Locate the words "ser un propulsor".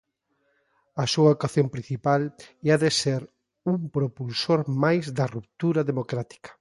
3.01-4.59